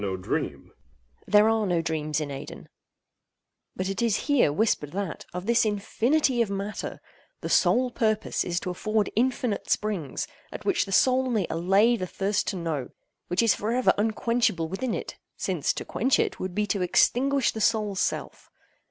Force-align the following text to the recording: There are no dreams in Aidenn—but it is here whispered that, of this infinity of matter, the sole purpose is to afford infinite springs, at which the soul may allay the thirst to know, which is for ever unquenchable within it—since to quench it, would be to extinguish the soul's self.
There 1.27 1.47
are 1.47 1.67
no 1.67 1.79
dreams 1.79 2.19
in 2.19 2.29
Aidenn—but 2.31 3.87
it 3.87 4.01
is 4.01 4.15
here 4.25 4.51
whispered 4.51 4.93
that, 4.93 5.27
of 5.31 5.45
this 5.45 5.63
infinity 5.63 6.41
of 6.41 6.49
matter, 6.49 6.99
the 7.41 7.49
sole 7.49 7.91
purpose 7.91 8.43
is 8.43 8.59
to 8.61 8.71
afford 8.71 9.11
infinite 9.15 9.69
springs, 9.69 10.25
at 10.51 10.65
which 10.65 10.85
the 10.87 10.91
soul 10.91 11.29
may 11.29 11.45
allay 11.51 11.95
the 11.97 12.07
thirst 12.07 12.47
to 12.47 12.55
know, 12.55 12.89
which 13.27 13.43
is 13.43 13.53
for 13.53 13.71
ever 13.73 13.93
unquenchable 13.95 14.67
within 14.67 14.95
it—since 14.95 15.71
to 15.73 15.85
quench 15.85 16.17
it, 16.17 16.39
would 16.39 16.55
be 16.55 16.65
to 16.65 16.81
extinguish 16.81 17.51
the 17.51 17.61
soul's 17.61 17.99
self. 17.99 18.49